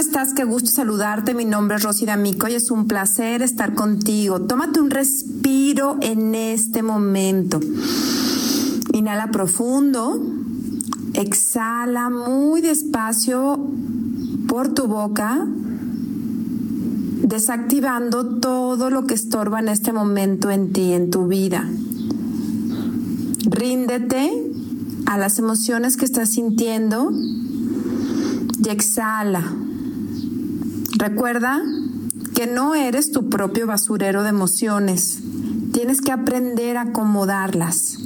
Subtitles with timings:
[0.00, 0.32] estás?
[0.32, 1.34] Qué gusto saludarte.
[1.34, 4.40] Mi nombre es Rosy D'Amico y es un placer estar contigo.
[4.40, 7.60] Tómate un respiro en este momento.
[8.94, 10.24] Inhala profundo.
[11.12, 13.60] Exhala muy despacio
[14.48, 15.46] por tu boca,
[17.22, 21.68] desactivando todo lo que estorba en este momento en ti, en tu vida.
[23.44, 24.30] Ríndete
[25.04, 27.12] a las emociones que estás sintiendo
[28.64, 29.44] y exhala.
[31.00, 31.62] Recuerda
[32.34, 35.20] que no eres tu propio basurero de emociones.
[35.72, 37.96] Tienes que aprender a acomodarlas.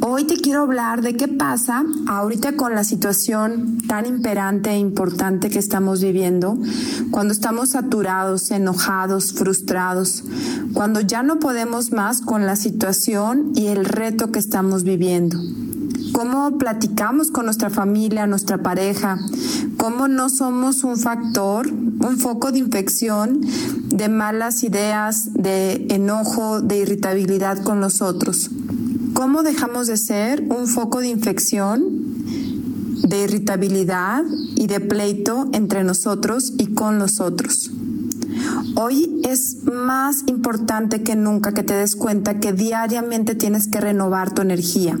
[0.00, 5.50] Hoy te quiero hablar de qué pasa ahorita con la situación tan imperante e importante
[5.50, 6.56] que estamos viviendo,
[7.10, 10.24] cuando estamos saturados, enojados, frustrados,
[10.72, 15.38] cuando ya no podemos más con la situación y el reto que estamos viviendo
[16.20, 19.18] cómo platicamos con nuestra familia, nuestra pareja,
[19.80, 23.40] cómo no somos un factor, un foco de infección
[23.88, 28.50] de malas ideas, de enojo, de irritabilidad con los otros.
[29.14, 31.82] ¿Cómo dejamos de ser un foco de infección,
[33.08, 34.22] de irritabilidad
[34.54, 37.70] y de pleito entre nosotros y con los otros?
[38.74, 44.32] Hoy es más importante que nunca que te des cuenta que diariamente tienes que renovar
[44.32, 44.98] tu energía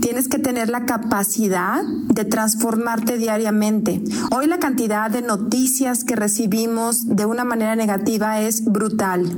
[0.00, 4.02] tienes que tener la capacidad de transformarte diariamente.
[4.34, 9.28] Hoy la cantidad de noticias que recibimos de una manera negativa es brutal.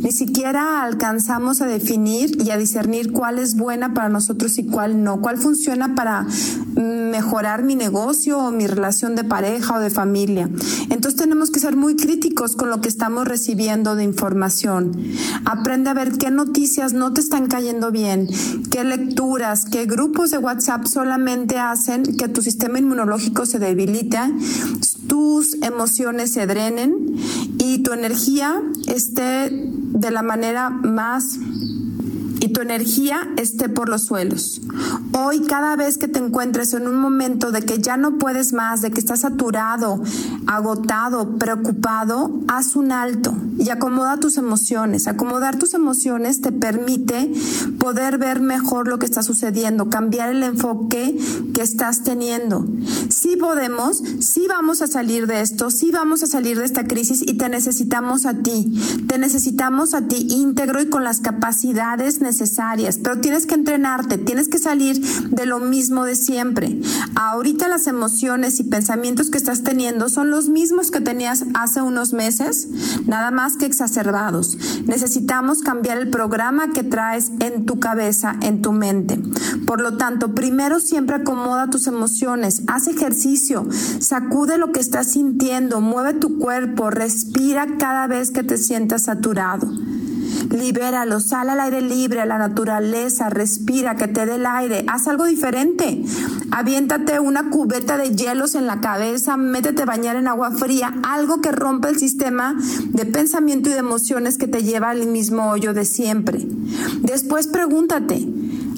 [0.00, 5.02] Ni siquiera alcanzamos a definir y a discernir cuál es buena para nosotros y cuál
[5.02, 6.26] no, cuál funciona para
[6.76, 10.48] mejorar mi negocio o mi relación de pareja o de familia.
[10.90, 14.92] Entonces tenemos que ser muy críticos con lo que estamos recibiendo de información.
[15.44, 18.28] Aprende a ver qué noticias no te están cayendo bien,
[18.70, 24.18] qué lecturas, qué grupos de WhatsApp solamente hacen que tu sistema inmunológico se debilite,
[25.08, 27.16] tus emociones se drenen
[27.58, 31.38] y tu energía esté de la manera más
[32.40, 34.60] y tu energía esté por los suelos.
[35.12, 38.82] Hoy cada vez que te encuentres en un momento de que ya no puedes más,
[38.82, 40.02] de que estás saturado,
[40.46, 45.08] agotado, preocupado, haz un alto y acomoda tus emociones.
[45.08, 47.32] Acomodar tus emociones te permite
[47.78, 51.16] poder ver mejor lo que está sucediendo, cambiar el enfoque
[51.54, 52.66] que estás teniendo.
[53.08, 57.22] Sí podemos, sí vamos a salir de esto, sí vamos a salir de esta crisis
[57.22, 58.72] y te necesitamos a ti.
[59.08, 64.48] Te necesitamos a ti íntegro y con las capacidades necesarias, pero tienes que entrenarte, tienes
[64.48, 65.00] que salir
[65.30, 66.78] de lo mismo de siempre.
[67.14, 72.12] Ahorita las emociones y pensamientos que estás teniendo son los mismos que tenías hace unos
[72.12, 72.68] meses,
[73.06, 74.58] nada más que exacerbados.
[74.86, 79.18] Necesitamos cambiar el programa que traes en tu cabeza, en tu mente.
[79.66, 83.66] Por lo tanto, primero siempre acomoda tus emociones, haz ejercicio,
[84.00, 89.70] sacude lo que estás sintiendo, mueve tu cuerpo, respira cada vez que te sientas saturado.
[90.50, 95.08] Libéralo, sal al aire libre, a la naturaleza, respira, que te dé el aire, haz
[95.08, 96.02] algo diferente.
[96.50, 101.40] Aviéntate una cubeta de hielos en la cabeza, métete a bañar en agua fría, algo
[101.40, 102.56] que rompa el sistema
[102.88, 106.46] de pensamiento y de emociones que te lleva al mismo hoyo de siempre.
[107.00, 108.26] Después pregúntate,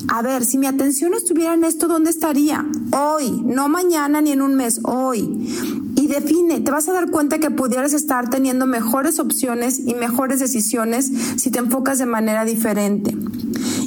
[0.09, 2.67] a ver, si mi atención estuviera en esto, ¿dónde estaría?
[2.93, 5.49] Hoy, no mañana ni en un mes, hoy
[5.94, 10.41] y define, te vas a dar cuenta que pudieras estar teniendo mejores opciones y mejores
[10.41, 13.16] decisiones si te enfocas de manera diferente.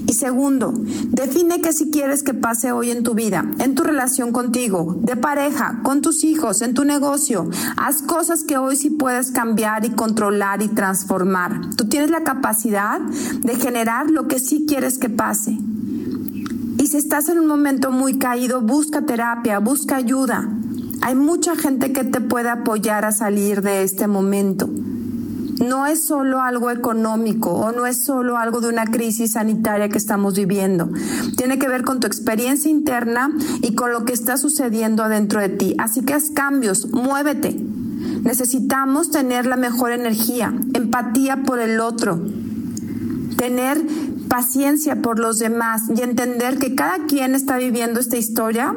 [0.07, 0.73] Y segundo,
[1.09, 5.15] define qué si quieres que pase hoy en tu vida, en tu relación contigo, de
[5.15, 7.49] pareja, con tus hijos, en tu negocio.
[7.77, 11.61] Haz cosas que hoy sí puedes cambiar y controlar y transformar.
[11.77, 15.57] Tú tienes la capacidad de generar lo que sí quieres que pase.
[16.77, 20.49] Y si estás en un momento muy caído, busca terapia, busca ayuda.
[21.01, 24.69] Hay mucha gente que te puede apoyar a salir de este momento.
[25.65, 29.97] No es solo algo económico o no es solo algo de una crisis sanitaria que
[29.97, 30.89] estamos viviendo.
[31.37, 33.31] Tiene que ver con tu experiencia interna
[33.61, 35.75] y con lo que está sucediendo adentro de ti.
[35.77, 37.59] Así que haz cambios, muévete.
[38.23, 42.19] Necesitamos tener la mejor energía, empatía por el otro,
[43.37, 43.81] tener
[44.27, 48.75] paciencia por los demás y entender que cada quien está viviendo esta historia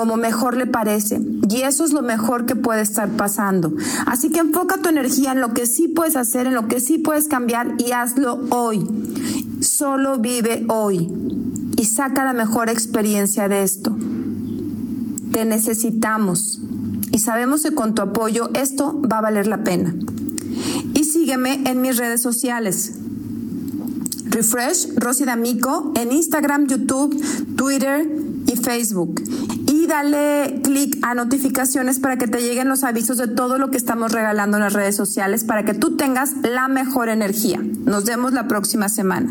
[0.00, 1.20] como mejor le parece.
[1.50, 3.74] Y eso es lo mejor que puede estar pasando.
[4.06, 6.96] Así que enfoca tu energía en lo que sí puedes hacer, en lo que sí
[6.96, 8.82] puedes cambiar y hazlo hoy.
[9.60, 11.12] Solo vive hoy
[11.76, 13.94] y saca la mejor experiencia de esto.
[15.32, 16.62] Te necesitamos
[17.12, 19.94] y sabemos que con tu apoyo esto va a valer la pena.
[20.94, 22.94] Y sígueme en mis redes sociales.
[24.30, 27.22] Refresh Rosy D'Amico en Instagram, YouTube,
[27.54, 28.10] Twitter
[28.46, 29.20] y Facebook
[29.90, 34.12] dale clic a notificaciones para que te lleguen los avisos de todo lo que estamos
[34.12, 37.60] regalando en las redes sociales para que tú tengas la mejor energía.
[37.60, 39.28] Nos vemos la próxima semana.